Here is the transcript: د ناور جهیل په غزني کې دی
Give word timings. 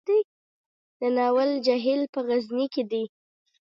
د 0.99 1.01
ناور 1.15 1.47
جهیل 1.65 2.01
په 2.13 2.19
غزني 2.27 2.65
کې 2.73 2.83
دی 2.91 3.03